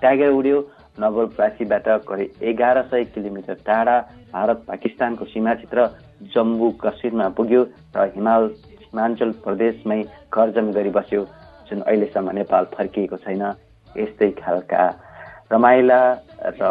त्यागेर 0.01 0.31
उड्यो। 0.31 0.61
नवलप्रासीबाट 0.97 1.87
करिब 2.07 2.43
एघार 2.43 2.81
सय 2.91 3.03
किलोमिटर 3.13 3.53
टाढा 3.65 3.97
भारत 4.33 4.63
पाकिस्तानको 4.67 5.25
सीमा 5.25 5.53
क्षेत्र 5.53 5.87
जम्मू 6.33 6.69
कश्मीरमा 6.81 7.29
पुग्यो 7.37 7.61
र 7.95 8.05
हिमाल 8.15 8.43
हिमाचल 8.83 9.31
प्रदेशमै 9.45 10.01
घरजम 10.33 10.71
गरी 10.71 10.89
बस्यो 10.97 11.23
जुन 11.69 11.81
अहिलेसम्म 11.81 12.31
नेपाल 12.39 12.65
फर्किएको 12.73 13.17
छैन 13.23 13.43
यस्तै 13.95 14.29
खालका 14.41 14.83
रमाइला 15.53 15.99
र 16.59 16.69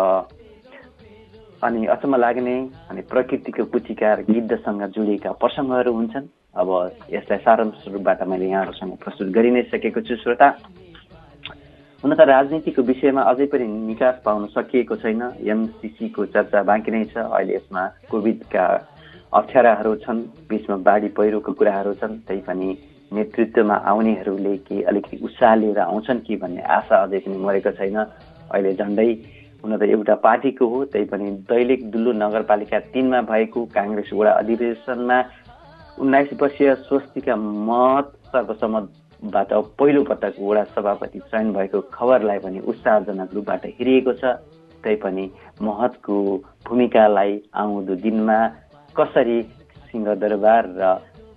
अनि 1.62 1.86
अचम्म 1.94 2.16
लाग्ने 2.16 2.54
अनि 2.90 3.02
प्रकृतिको 3.10 3.64
कुचिकार 3.72 4.22
गिद्धसँग 4.30 4.82
जोडिएका 4.94 5.32
प्रसङ्गहरू 5.42 5.92
हुन्छन्। 5.94 6.26
अब 6.58 6.68
यसलाई 7.10 7.38
सारांश 7.38 7.84
रूपबाट 7.88 8.22
मैले 8.28 8.46
यहाँहरूसँग 8.48 8.96
प्रस्तुत 9.04 9.28
गरि 9.36 9.50
नै 9.50 9.62
सकेको 9.70 10.00
छु 10.02 10.16
श्रोता। 10.22 10.48
हुन 12.02 12.14
त 12.14 12.20
राजनीतिको 12.26 12.82
विषयमा 12.82 13.22
अझै 13.30 13.46
पनि 13.46 13.66
निकास 13.88 14.16
पाउन 14.24 14.46
सकिएको 14.50 14.96
छैन। 15.02 15.22
एमसिसीको 15.46 16.24
चर्चा 16.34 16.62
बाँकी 16.66 16.90
नै 16.90 17.02
छ। 17.14 17.16
अहिले 17.30 17.54
यसमा 17.54 17.82
कोभिडका 18.10 18.64
अप्ठ्याराहरू 19.38 19.92
छन् 20.02 20.22
बिचमा 20.50 20.76
बाढी 20.82 21.08
पहिरोको 21.14 21.52
कुराहरू 21.54 21.92
छन् 22.00 22.18
त्यही 22.26 22.40
पनि 22.48 22.68
नेतृत्वमा 23.12 23.76
आउनेहरूले 23.90 24.56
के 24.66 24.82
अलिकति 24.90 25.16
उत्साह 25.22 25.54
लिएर 25.54 25.78
आउँछन् 25.78 26.24
कि 26.26 26.36
भन्ने 26.42 26.62
आशा 26.76 26.96
अझै 27.06 27.18
पनि 27.22 27.36
मरेको 27.38 27.70
छैन। 27.78 27.96
अहिले 28.50 28.72
झन्डै 28.74 29.08
हुन 29.62 29.76
त 29.78 29.82
एउटा 29.94 30.14
पार्टीको 30.26 30.66
हो 30.68 30.84
त्यही 30.90 31.06
पनि 31.06 31.30
दैलेख 31.46 31.80
दुल्लु 31.92 32.12
नगरपालिका 32.18 32.78
तिनमा 32.90 33.20
भएको 33.30 33.60
काङ्ग्रेस 33.78 34.10
वडा 34.12 34.32
अधिवेशनमा 34.42 35.18
उन्नाइस 36.02 36.34
वर्षीय 36.42 36.74
स्वस्तिका 36.82 37.36
महत 37.70 38.10
सर्वसम्मतबाट 38.34 39.01
पहिलो 39.22 40.02
पटक 40.04 40.34
वडा 40.40 40.64
सभापति 40.74 41.18
चयन 41.20 41.52
भएको 41.52 41.80
खबरलाई 41.92 42.38
पनि 42.38 42.58
उत्साहजनक 42.66 43.34
रूपबाट 43.34 43.66
हेरिएको 43.78 44.12
छ। 44.12 44.24
तैपनि 44.84 45.30
महतको 45.62 46.16
भूमिकालाई 46.66 47.40
आउँदो 47.54 47.94
दिनमा 48.02 48.38
कसरी 48.96 49.40
सिंहदरबार 49.92 50.66
र 50.78 50.82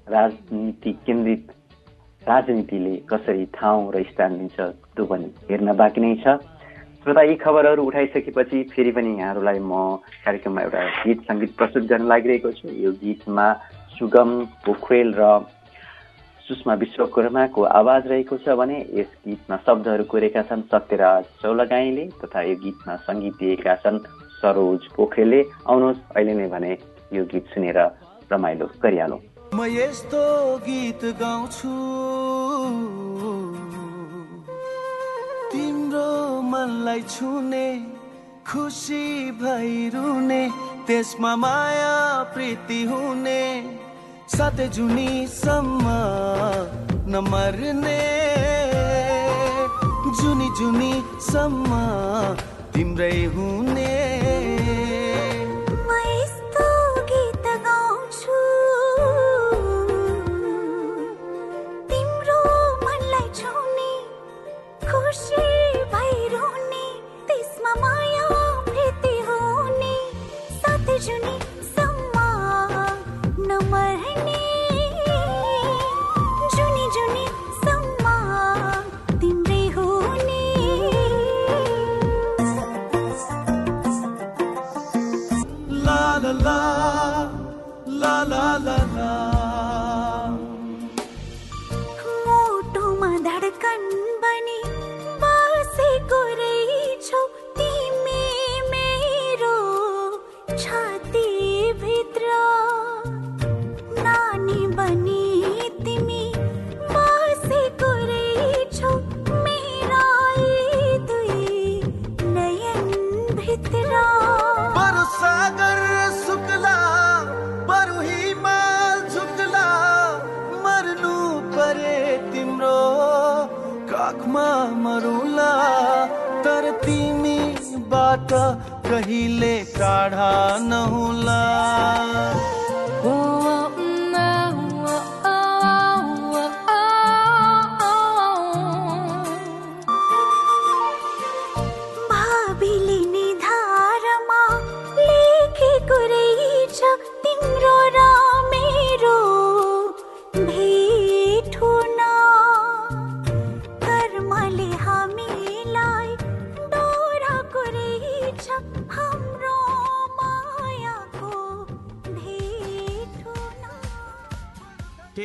राजनीति 0.09 0.91
केन्द्रित 1.05 1.51
राजनीतिले 2.23 2.95
कसरी 3.05 3.45
ठाउँ 3.53 3.91
र 3.93 4.03
स्थान 4.09 4.37
दिन्छ 4.37 4.59
त्यो 4.59 5.05
पनि 5.05 5.29
हेर्न 5.49 5.73
बाँकी 5.77 6.01
नै 6.01 6.15
छ। 6.25 6.41
श्रोता 7.05 7.21
यी 7.21 7.35
खबरहरू 7.37 7.83
उठाइसकेपछि 7.85 8.63
फेरि 8.73 8.91
पनि 8.91 9.11
यहाँहरूलाई 9.17 9.59
म 9.61 10.01
कार्यक्रममा 10.25 10.61
एउटा 10.61 10.81
गीत 11.05 11.19
सङ्गीत 11.29 11.51
प्रस्तुत 11.57 11.83
गर्न 11.85 12.07
लागिरहेको 12.09 12.51
छु। 12.51 12.69
यो 12.81 12.91
गीतमा 12.97 13.47
सुगम 13.93 14.29
पोखरेल 14.65 15.13
र 15.13 15.21
सुषमा 16.47 16.73
विश्वकर्माको 16.77 17.61
आवाज 17.73 18.07
रहेको 18.07 18.37
छ 18.39 18.55
भने 18.57 18.77
यस 18.93 19.13
गीतमा 19.25 19.57
शब्दहरू 19.61 20.03
कोरेका 20.09 20.41
छन् 20.49 20.61
सत्यराज 20.69 21.23
चौलगाईले 21.41 22.03
तथा 22.19 22.41
यो 22.43 22.55
गीतमा 22.61 22.95
सङ्गीत 23.03 23.39
दिएका 23.39 23.75
छन् 23.81 23.97
सरोज 24.35 24.85
पोखरेलले 24.93 25.39
आउनुहोस् 25.65 26.03
अहिले 26.11 26.35
नै 26.35 26.47
भने 26.49 26.71
यो 27.11 27.23
गीत 27.31 27.49
सुनेर 27.53 27.79
रमाइलो 28.31 28.67
गरिहालौँ 28.79 29.19
म 29.53 29.65
यस्तो 29.71 30.21
गीत 30.61 31.05
गाउँछु 31.17 31.73
तिम्रो 35.51 36.09
मनलाई 36.45 37.01
छुने 37.07 37.67
खुसी 38.45 39.05
भइरुने 39.41 40.41
त्यसमा 40.87 41.35
माया 41.37 41.97
प्रीति 42.33 42.83
हुने 42.85 43.41
साथै 44.33 44.67
जुनीसम्म 44.75 45.85
नमर्ने 47.13 47.99
जुनी 50.19 50.47
जुनीसम्म 50.59 51.71
तिम्रै 52.73 53.17
हुने। 53.35 53.94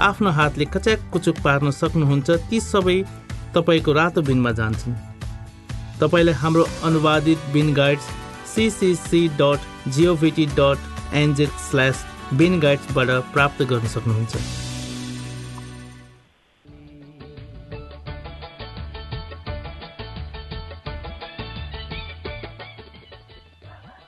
आफ्नो 0.00 0.30
हातले 0.30 0.64
कच्याक 0.64 1.00
कुचुक 1.12 1.36
पार्न 1.44 1.70
सक्नुहुन्छ 1.70 2.30
ती 2.50 2.60
सबै 2.60 2.96
तपाईँको 3.54 3.92
रातो 3.92 4.22
बिनमा 4.22 4.52
जान्छन्। 4.58 4.94
तपाईँले 6.00 6.32
हाम्रो 6.42 6.64
अनुवादित 6.84 7.38
bin 7.52 7.72
guides 7.74 8.06
CCC 8.54 9.22
dot 9.40 9.90
GOVT 9.94 10.46
dot 10.58 11.14
NZ 11.22 11.48
slash 11.68 12.04
bin 12.34 12.60
गाइड्सबाट 12.60 13.08
प्राप्त 13.32 13.62
गर्न 13.70 13.86
सक्नुहुन्छ। 13.94 14.61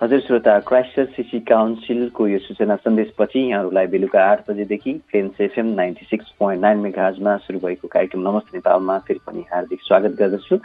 हजुर 0.04 0.20
श्रोता 0.20 0.58
क्राइस्ट 0.60 0.98
सिसी 1.10 1.38
काउन्सिलको 1.48 2.26
यो 2.28 2.38
सूचना 2.38 2.74
सन्देशपछि 2.76 3.40
यहाँहरूलाई 3.40 3.86
बेलुका 3.86 4.24
आठ 4.24 4.40
बजेदेखि 4.50 4.92
French 5.10 5.40
FM 5.40 5.66
ninety 5.76 6.06
six 6.06 6.32
point 6.38 6.62
nine 6.62 6.78
मेघाजमा 6.78 7.36
सुरु 7.36 7.58
भएको 7.58 7.88
कार्यक्रम 7.88 8.28
नमस्ते 8.28 8.56
नेपालमा 8.56 8.98
फेरि 9.06 9.20
पनि 9.26 9.44
हार्दिक 9.52 9.80
स्वागत 9.82 10.18
गर्दछु। 10.18 10.58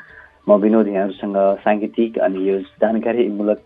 म 0.50 0.60
विनोद 0.60 0.88
यहाँहरूसँग 0.88 1.38
साङ्गीतिक 1.64 2.20
अनि 2.20 2.50
यो 2.50 2.60
जानकारीमूलक 2.84 3.64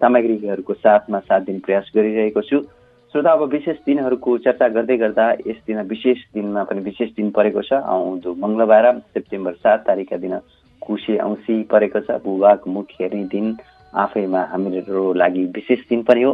सामग्रीहरूको 0.00 0.74
साथमा 0.74 1.18
साथ 1.28 1.40
दिन 1.44 1.60
प्रयास 1.60 1.92
गरिरहेको 1.96 2.42
छु। 2.48 2.64
श्रोता 3.12 3.32
अब 3.32 3.42
विशेष 3.52 3.84
दिनहरूको 3.86 4.38
चर्चा 4.48 4.68
गर्दै 4.80 4.96
गर्दा 4.96 5.30
यस 5.46 5.62
दिन 5.68 5.84
विशेष 5.92 6.24
दिनमा 6.34 6.64
पनि 6.72 6.88
विशेष 6.88 7.14
दिन 7.20 7.30
परेको 7.36 7.68
छ। 7.68 7.84
आउँदो 7.84 8.34
मङ्गलबार 8.40 8.92
सेप्टेम्बर 9.12 9.60
सात 9.60 9.86
तारिकका 9.86 10.24
दिन 10.24 10.40
कुसे 10.82 11.18
औँसी 11.20 11.62
परेको 11.68 12.00
छ। 12.00 12.22
भूभाग 12.24 12.70
मुख 12.72 13.00
हेर्ने 13.00 13.24
दिन 13.28 13.56
आफैमा 13.96 14.42
हाम्रो 14.52 15.12
लागि 15.14 15.44
विशेष 15.54 15.80
दिन 15.88 16.02
पनि 16.02 16.22
हो। 16.22 16.32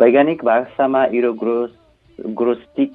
वैज्ञानिक 0.00 0.44
भाषामा 0.44 1.04
इरोग्रोस 1.14 1.70
ग्रोस्टिक 2.38 2.92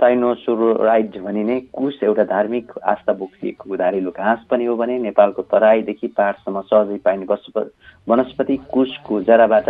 साइनोसोराइड 0.00 1.16
भनिने 1.22 1.60
कुश 1.74 2.02
एउटा 2.02 2.24
धार्मिक 2.24 2.72
आस्था 2.86 3.12
बोक्सिएको 3.12 3.76
धारिलो 3.76 4.10
घाँस 4.10 4.44
पनि 4.50 4.64
हो 4.64 4.76
भने 4.76 4.98
नेपालको 4.98 5.42
तराईदेखि 5.52 6.06
पाहाडसम्म 6.16 6.60
सहजै 6.68 6.98
पाइने 7.04 7.26
वनस्पति 8.08 8.56
कुशको 8.72 9.20
जराबाट 9.22 9.68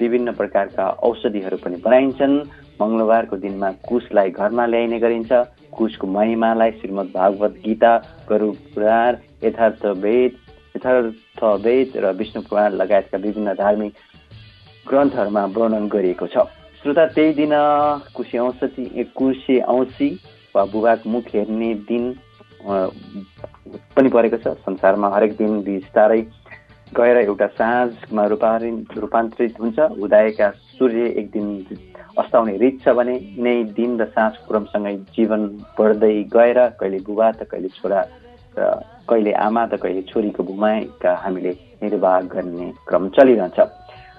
विभिन्न 0.00 0.32
प्रकारका 0.32 0.88
औषधिहरू 1.08 1.56
पनि 1.64 1.76
बनाइन्छन्। 1.84 2.36
मङ्गलबारको 2.80 3.36
दिनमा 3.36 3.70
कुशलाई 3.88 4.30
घरमा 4.30 4.66
ल्याइने 4.66 4.98
गरिन्छ। 4.98 5.32
कुशको 5.72 6.06
महिमालाई 6.06 6.70
श्रीमद् 6.70 7.14
भागवत 7.14 7.52
गीता 7.64 7.92
गरु 8.28 8.50
पुराण 8.74 9.16
यथार्थ 9.44 9.84
वेद 10.04 10.32
यथार्थ 10.74 11.40
वेद 11.64 11.96
र 11.96 12.10
विष्णु 12.18 12.42
पुराण 12.48 12.72
लगायतका 12.80 13.18
विभिन्न 13.18 13.52
धार्मिक 13.54 13.92
ग्रन्थहरूमा 14.88 15.44
वर्णन 15.56 15.88
गरिएको 15.88 16.26
छ। 16.26 16.36
श्रोता 16.82 17.04
त्यही 17.14 17.32
दिन 17.34 17.52
कुशी 18.14 18.38
औँसी 18.38 19.04
कुशी 19.14 19.58
औँसी 19.60 20.08
वा 20.54 20.64
बुबाक 20.72 21.06
मुख 21.06 21.26
हेर्ने 21.34 21.74
दिन 21.88 22.04
पनि 23.96 24.08
परेको 24.08 24.36
छ। 24.36 24.56
संसारमा 24.66 25.08
हरेक 25.14 25.32
दिन 25.36 25.60
बिस्तारै 25.62 26.20
गएर 26.92 27.16
एउटा 27.18 27.46
साँझमा 27.58 28.24
रूपान्तरित 28.26 28.98
रूपान्तरित 28.98 29.60
हुन्छ। 29.60 29.78
उदायका 30.02 30.50
सूर्य 30.78 31.06
एक 31.20 31.30
दिन 31.30 31.46
अस्ताउने 32.18 32.56
रित 32.58 32.80
छ 32.82 32.92
भने 32.96 33.14
नै 33.38 33.54
दिन 33.72 34.00
र 34.00 34.04
साँझ 34.12 34.32
क्रमसँगै 34.48 34.96
जीवन 35.16 35.46
बढ्दै 35.78 36.12
गएर 36.34 36.58
कहिले 36.80 36.98
बुबा 37.06 37.30
त 37.32 37.48
कहिले 37.50 37.68
छोरा 37.78 38.00
र 38.58 38.70
कहिले 39.08 39.32
आमा 39.46 39.66
त 39.66 39.80
कहिले 39.82 40.02
छोरीको 40.10 40.42
भूमिका 40.44 41.14
हामीले 41.22 41.52
निर्वाह 41.82 42.20
गर्ने 42.34 42.66
क्रम 42.88 43.08
चलिरहन्छ। 43.16 43.58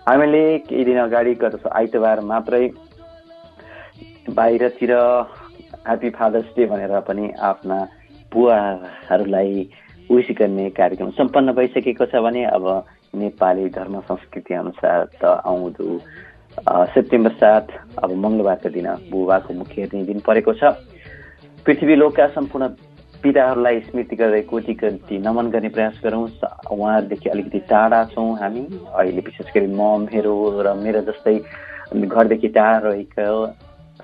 हामीले 0.08 0.44
केही 0.68 0.84
दिन 0.86 1.00
अगाडि 1.00 1.34
गत 1.42 1.68
आइतबार 1.72 2.20
मात्रै 2.32 2.66
बाहिरतिर 4.30 4.92
ह्याप्पी 4.94 6.10
फादर्स 6.18 6.50
डे 6.56 6.66
भनेर 6.66 7.00
पनि 7.08 7.32
आफ्ना 7.50 7.78
बुवाहरूलाई 8.32 9.70
विस 10.10 10.28
गर्ने 10.40 10.70
कार्यक्रम 10.78 11.10
सम्पन्न 11.18 11.52
भइसकेको 11.54 12.06
छ 12.06 12.22
भने 12.26 12.44
अब 12.52 12.66
नेपाली 13.16 13.68
धर्म 13.70 14.00
संस्कृति 14.10 14.54
अनुसार 14.54 15.06
त 15.22 15.24
आउँदो 15.46 15.88
सेप्टेम्बर 16.94 17.32
सात 17.42 17.68
अब 18.04 18.12
मङ्गलबारको 18.24 18.70
दिन 18.70 18.88
बुबाको 19.12 19.54
मुख्य 19.54 19.88
दिन 19.94 20.20
परेको 20.28 20.54
छ। 20.54 20.74
पृथ्वी 21.66 21.96
लोकका 21.96 22.28
सम्पूर्ण 22.36 22.68
पिताहरूलाई 23.24 23.80
स्मृति 23.80 24.16
गर्दै 24.16 24.42
कोटी 24.52 24.74
कोटी 24.76 25.18
नमन 25.18 25.50
गर्ने 25.50 25.70
प्रयास 25.76 26.00
गरौँ। 26.04 26.28
उहाँहरूदेखि 26.72 27.30
अलिकति 27.30 27.60
टाढा 27.70 28.04
छौँ 28.14 28.32
हामी। 28.40 28.64
अहिले 28.92 29.22
विशेष 29.28 29.54
गरी 29.56 29.68
म 29.72 30.08
मेरो 30.12 30.34
र 30.62 30.74
मेरो 30.76 31.02
जस्तै 31.08 31.38
घरदेखि 31.96 32.48
टाढा 32.48 32.78
रहेको 32.84 33.48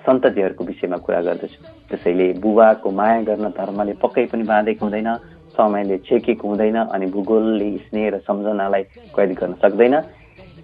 सन्ततिहरूको 0.05 0.63
विषयमा 0.63 0.97
कुरा 1.03 1.21
गर्दछु। 1.27 1.59
त्यसैले 1.89 2.27
बुबाको 2.39 2.91
माया 2.91 3.21
गर्न 3.27 3.45
धर्मले 3.59 3.93
पक्कै 3.99 4.25
पनि 4.31 4.43
बाँधेको 4.47 4.85
हुँदैन 4.85 5.09
समयले 5.57 5.97
छेकेको 6.07 6.47
हुँदैन 6.47 6.77
अनि 6.87 7.05
भूगोलले 7.11 7.69
स्नेह 7.85 8.09
र 8.09 8.17
सम्झनालाई 8.23 8.83
कैद 9.15 9.31
गर्न 9.35 9.53
सक्दैन। 9.59 9.95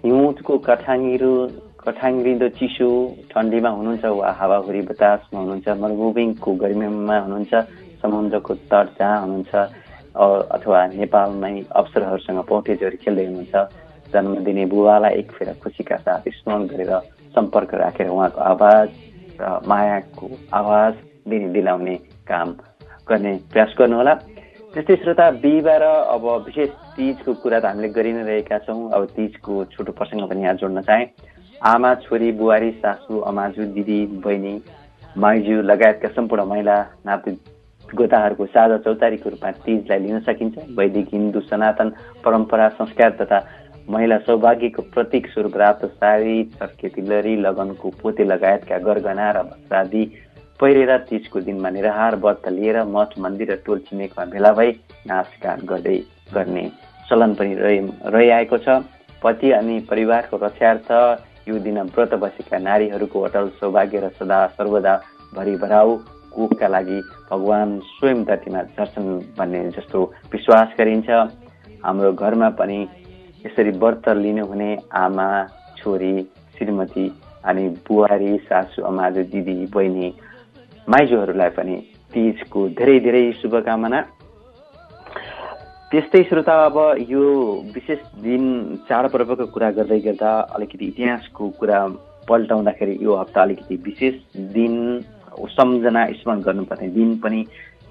हिउँदको 0.04 0.52
कठाङ्गिरो 0.68 1.32
कठाङ्ग्रिँदो 1.84 2.48
चिसो 2.58 2.88
ठन्डीमा 3.30 3.70
हुनुहुन्छ 3.70 4.04
वा 4.04 4.30
हावाहुरी 4.38 4.80
बतासमा 4.90 5.38
हुनुहुन्छ 5.40 5.68
मरुभूमिको 5.82 6.50
गर्मीमा 6.62 7.18
हुनुहुन्छ 7.18 7.54
समुद्रको 8.02 8.54
तट 8.70 8.86
जहाँ 8.98 9.20
हुनुहुन्छ 9.20 9.54
अथवा 10.56 10.86
नेपालमै 10.94 11.54
अवसरहरूसँग 11.80 12.40
पौटेजहरू 12.48 12.96
खेल्दै 13.04 13.26
हुनुहुन्छ 13.26 13.54
जन्म 14.12 14.34
दिने 14.44 14.64
बुबालाई 14.72 15.18
एक 15.20 15.32
फेर 15.32 15.52
खुसीका 15.62 15.96
साथ 16.04 16.28
स्मरण 16.34 16.66
गरेर 16.72 16.92
सम्पर्क 17.34 17.74
राखेर 17.82 18.08
उहाँको 18.08 18.40
आवाज 18.52 18.88
र 19.40 19.58
मायाको 19.68 20.28
आवाज 20.54 20.94
दिने 21.28 21.48
दिलाउने 21.52 21.94
काम 22.28 22.48
गर्ने 23.08 23.32
प्रयास 23.52 23.74
गर्नुहोला। 23.78 24.14
त्यस्तै 24.74 24.96
श्रोता 25.02 25.30
बिहिबार 25.42 25.82
अब 25.82 26.24
विशेष 26.46 26.70
तिजको 26.96 27.32
कुरा 27.42 27.58
त 27.60 27.64
हामीले 27.66 27.88
गरि 27.96 28.12
नै 28.12 28.22
रहेका 28.24 28.58
छौँ। 28.64 28.90
अब 28.92 29.04
तिजको 29.16 29.64
छोटो 29.72 29.92
प्रसङ्ग 29.98 30.28
पनि 30.30 30.42
यहाँ 30.42 30.54
जोड्न 30.62 30.80
चाहेँ। 30.88 31.06
आमा 31.64 31.94
छोरी 32.04 32.30
बुहारी 32.38 32.70
सासू 32.80 33.20
अमाजु 33.30 33.64
दिदी 33.76 34.00
बहिनी 34.24 34.54
माइजू 35.16 35.60
लगायतका 35.62 36.08
सम्पूर्ण 36.16 36.44
महिला 36.46 36.76
नाति 37.06 37.32
गोताहरूको 37.94 38.46
साझा 38.46 38.76
चौतारीको 38.78 39.30
रूपमा 39.30 39.50
तिजलाई 39.62 39.98
लिन 39.98 40.20
सकिन्छ। 40.20 40.58
वैदिक 40.78 41.08
हिन्दू 41.12 41.40
सनातन 41.42 41.92
परम्परा 42.24 42.68
संस्कार 42.76 43.10
तथा 43.20 43.38
महिला 43.90 44.18
सौभाग्यको 44.18 44.82
प्रतीक 44.94 45.26
स्वरूप 45.30 45.56
रातो 45.56 45.88
साडी 45.88 46.42
चर्के 46.54 46.88
तिलरी 46.88 47.36
लगनको 47.38 47.90
पोते 48.02 48.24
लगायतका 48.24 48.78
गरगना 48.82 49.30
र 49.30 49.38
वस्त्रादि 49.46 50.04
पहिरेर 50.60 50.96
तिजको 51.08 51.40
दिनमा 51.46 51.70
निराहार 51.70 52.16
व्रत 52.16 52.48
लिएर 52.48 52.82
मठ 52.88 53.18
मन्दिर 53.20 53.52
र 53.52 53.56
टोल 53.62 53.78
छिमेकमा 53.86 54.24
भेला 54.26 54.52
भई 54.52 54.70
नाचगान 55.06 55.60
गर्दै 55.64 55.96
गर्ने 56.34 56.64
चलन 57.08 57.34
पनि 57.34 57.54
रहि 57.54 57.78
रहिआएको 58.08 58.58
छ। 58.58 58.82
पति 59.22 59.50
अनि 59.52 59.78
परिवारको 59.90 60.36
रक्षार्थ 60.36 60.90
यो 61.48 61.58
दिन 61.60 61.78
व्रत 61.94 62.14
बसेका 62.22 62.58
नारीहरूको 62.58 63.20
अटल 63.22 63.48
सौभाग्य 63.60 64.00
र 64.00 64.08
सदा 64.18 64.40
सर्वदा 64.58 64.94
भरिभराउ 65.34 65.96
कुखका 66.36 66.68
लागि 66.68 67.00
भगवान् 67.30 67.78
स्वयं 67.90 68.24
धरतीमा 68.24 68.62
झर्छन् 68.76 69.10
भन्ने 69.38 69.60
जस्तो 69.76 70.02
विश्वास 70.32 70.74
गरिन्छ। 70.78 71.10
हाम्रो 71.84 72.12
घरमा 72.12 72.48
पनि 72.60 72.78
यसरी 73.46 73.70
व्रत 73.82 74.08
लिनुहुने 74.22 74.70
आमा 75.02 75.28
छोरी 75.78 76.14
श्रीमती 76.58 77.06
अनि 77.44 77.64
बुहारी 77.88 78.36
सासु 78.48 78.82
अमाजु 78.82 79.22
दिदी 79.32 79.54
बहिनी 79.74 80.08
माइजूहरूलाई 80.88 81.50
पनि 81.56 81.76
तिजको 82.12 82.68
धेरै 82.78 82.98
धेरै 83.00 83.24
शुभकामना। 83.40 84.00
त्यस्तै 85.90 86.22
श्रोता 86.28 86.54
अब 86.64 86.76
यो 87.08 87.24
विशेष 87.74 87.98
दिन 88.22 88.44
चाडपर्वको 88.88 89.46
कुरा 89.54 89.70
गर्दै 89.78 90.00
गर्दा 90.06 90.30
अलिकति 90.56 90.84
इतिहासको 90.84 91.48
कुरा 91.60 91.78
पल्टाउँदाखेरि 92.28 92.98
यो 93.02 93.14
हप्ता 93.16 93.42
अलिकति 93.42 93.74
विशेष 93.86 94.14
दिन 94.56 94.74
सम्झना 95.56 96.06
स्मरण 96.20 96.40
गर्नुपर्ने 96.46 96.88
दिन 96.96 97.16
पनि 97.24 97.44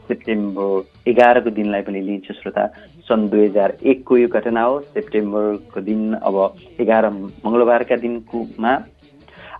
सेप्टेम्बर 0.08 1.10
एघारको 1.10 1.50
दिनलाई 1.50 1.82
पनि 1.82 2.02
लिन्छ 2.08 2.32
श्रोता। 2.32 2.66
सन् 3.08 3.30
दुई 3.30 3.46
हजार 3.46 3.78
एकको 3.84 4.18
यो 4.18 4.28
घटना 4.28 4.62
हो। 4.62 4.80
सेप्टेम्बरको 4.94 5.82
दिन 5.82 6.14
अब 6.22 6.36
एघार 6.80 7.10
मङ्गलबारका 7.10 7.96
दिनकोमा 8.04 8.74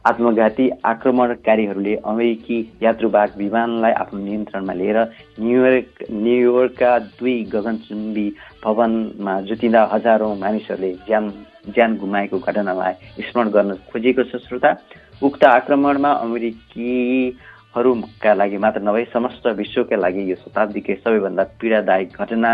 आत्मघाती 0.06 0.70
आक्रमणकारीहरूले 0.86 1.96
अमेरिकी 2.06 2.58
यात्रुवाहक 2.84 3.38
विमानलाई 3.38 3.92
आफ्नो 4.02 4.20
नियन्त्रणमा 4.20 4.74
लिएर 4.74 4.98
न्युयोर्क 5.42 6.04
न्युयोर्कका 6.12 6.92
दुई 7.18 7.36
गगनचुम्बी 7.54 8.28
भवनमा 8.64 9.34
जुतिँदा 9.50 9.82
हजारौँ 9.94 10.36
मानिसहरूले 10.38 10.92
ज्यान 11.08 11.30
ज्यान 11.74 11.98
गुमाएको 11.98 12.38
घटनालाई 12.40 12.94
स्मरण 13.26 13.50
गर्न 13.50 13.74
खोजिएको 13.90 14.24
छ 14.30 14.46
श्रोता। 14.46 14.70
उक्त 15.26 15.44
आक्रमणमा 15.50 16.12
अमेरिकीहरूका 17.76 18.34
लागि 18.34 18.58
मात्र 18.58 18.82
नभई 18.82 19.04
समस्त 19.14 19.48
विश्वका 19.58 19.96
लागि 19.96 20.22
यो 20.32 20.36
शताब्दीकै 20.36 20.96
सबैभन्दा 20.96 21.44
पीडादायक 21.60 22.16
घटना 22.16 22.52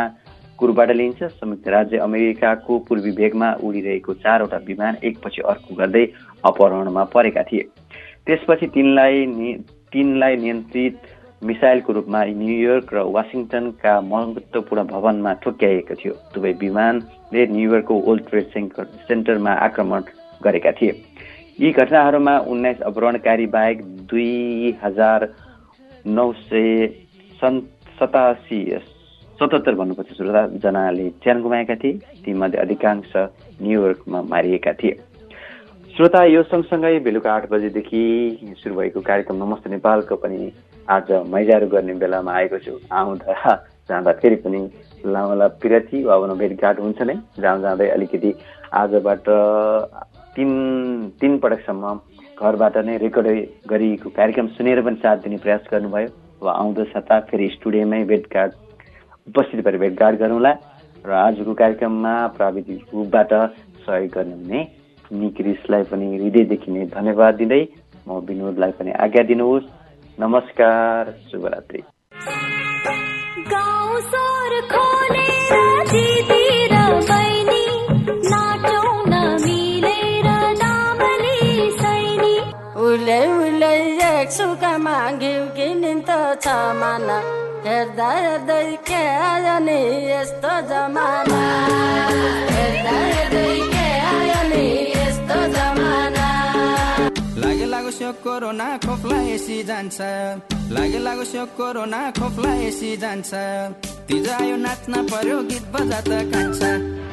कुरबाट 0.59 0.89
लिइन्छ। 0.91 1.23
संयुक्त 1.37 1.67
राज्य 1.67 1.97
अमेरिकाको 2.01 2.77
पूर्वी 2.89 3.11
भेगमा 3.13 3.49
उडिरहेको 3.61 4.13
चारवटा 4.17 4.57
विमान 4.65 4.97
एकपछि 5.03 5.41
अर्को 5.45 5.75
गर्दै 5.77 6.05
अपहरणमा 6.43 7.03
परेका 7.13 7.43
थिए। 7.43 7.63
त्यसपछि 8.25 8.67
तिनलाई 8.73 9.17
तिनलाई 9.93 10.35
नियन्त्रित 10.37 10.97
मिसाइलको 11.43 11.93
रूपमा 11.93 12.23
न्युयोर्क 12.41 12.93
र 12.93 12.97
वासिङटनका 13.13 13.93
महत्त्वपूर्ण 14.01 14.83
भवनमा 14.89 15.33
ठोक्याइएको 15.43 15.95
थियो। 16.01 16.13
दुवै 16.33 16.53
विमानले 16.57 17.45
न्युयोर्कको 17.47 17.93
ओल्ड 18.09 18.23
ट्रेड 18.29 18.45
सेन्टर 18.53 18.83
सेन्टरमा 19.05 19.53
आक्रमण 19.69 20.01
गरेका 20.43 20.71
थिए। 20.81 20.93
यी 21.61 21.69
घटनाहरूमा 21.71 22.31
उन्नाइस 22.51 22.79
अपहरणकारी 22.81 23.45
बाहेक 23.47 23.81
दुई 24.09 24.77
हजार 24.83 25.27
नौ 26.09 26.31
सय 26.33 26.87
सन् 27.41 27.59
सतासी 27.99 28.61
सतहत्तर 29.39 29.75
भन्नुपर्छ 29.75 30.15
श्रोताजनाले 30.17 31.07
ज्यान 31.23 31.41
गुमाएका 31.41 31.75
थिए। 31.83 31.93
तीमध्ये 32.25 32.59
अधिकांश 32.59 33.13
न्युयोर्कमा 33.61 34.21
मारिएका 34.31 34.73
थिए। 34.73 34.97
श्रोता 35.93 36.23
यो 36.25 36.43
सँगसँगै 36.49 36.97
बेलुका 37.05 37.33
आठ 37.33 37.49
बजेदेखि 37.51 38.03
सुरु 38.57 38.75
भएको 38.75 39.01
कार्यक्रम 39.05 39.43
नमस्ते 39.43 39.69
नेपालको 39.69 40.15
पनि 40.17 40.51
आज 40.89 41.11
मैजाहरू 41.29 41.67
गर्ने 41.67 41.93
बेलामा 42.01 42.31
आएको 42.33 42.57
छु। 42.65 42.73
आउँदा 42.89 43.55
जाँदा 43.89 44.11
फेरि 44.17 44.35
पनि 44.41 44.61
लामला 45.05 45.47
पिरती 45.61 46.03
वा 46.03 46.17
भेटघाट 46.41 46.79
हुन्छ 46.79 47.01
नै। 47.01 47.15
जाँ 47.37 47.59
जाँदै 47.61 47.89
अलिकति 47.89 48.33
आजबाट 48.73 49.29
तिन 50.35 50.49
तिन 51.21 51.37
पटकसम्म 51.39 51.93
घरबाट 52.39 52.77
नै 52.87 52.97
रेकर्ड 52.97 53.27
गरिएको 53.69 54.09
कार्यक्रम 54.11 54.47
सुनेर 54.57 54.81
पनि 54.81 55.01
साथ 55.03 55.17
दिने 55.23 55.37
प्रयास 55.43 55.63
गर्नुभयो 55.71 56.09
वा 56.41 56.51
आउँदो 56.53 56.83
साता 56.91 57.19
फेरि 57.29 57.47
स्टुडियोमै 57.55 58.03
भेटघाट 58.11 58.51
उपस्थित 59.27 59.65
भएर 59.65 59.77
भेटघाट 59.77 60.19
गरौँला 60.21 60.53
र 61.05 61.11
आजको 61.19 61.53
कार्यक्रममा 61.61 62.15
प्राविधिक 62.37 62.81
रूपबाट 62.93 63.33
सहयोग 63.85 64.11
गर्नुहुने 64.15 64.59
निक्रिसलाई 65.21 65.83
पनि 65.91 66.07
हृदयदेखि 66.15 66.71
नै 66.71 66.85
धन्यवाद 66.97 67.35
दिँदै 67.35 67.63
म 68.07 68.19
विनोदलाई 68.27 68.71
पनि 68.79 68.91
आज्ञा 69.05 69.23
दिनुहोस्। 69.29 69.65
नमस्कार 70.17 71.11
शुभरात्रि। 71.31 71.81
किनिन्त 86.31 86.43
छ 86.43 86.47
माना 86.79 87.17
हेर्दा 87.67 88.07
हेर्दै 88.15 88.67
के 88.87 89.01
आयो 89.27 89.57
नि 89.67 89.79
यस्तो 90.11 90.53
जमाना। 90.71 91.39
हेर्दा 92.55 92.95
हेर्दै 93.11 93.51
के 93.73 93.87
आयो 94.11 94.41
नि 94.51 94.63
यस्तो 94.95 95.37
जमाना। 95.55 96.27
लागे 97.41 97.65
लागो 97.73 97.91
स्यो 97.91 98.11
कोरोना 98.23 98.67
खोप्ला 98.85 99.17
एसी 99.35 99.57
जान्छ। 99.69 99.99
लागे 100.71 100.99
लागो 101.03 101.23
स्यो 101.31 101.45
कोरोना 101.57 101.99
खोप्ला 102.19 102.51
एसी 102.67 102.95
जान्छ। 103.03 103.31
तिज 104.07 104.29
आयो 104.39 104.55
नाच्न 104.65 104.93
पर्यो 105.11 105.37
गीत 105.51 105.65
बजा 105.73 105.99
त 106.07 106.11
कान्छ। 106.31 106.61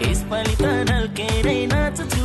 यसपालि 0.06 0.54
त 0.62 0.64
नल्केरै 0.90 1.60
नाच्छु। 1.72 2.24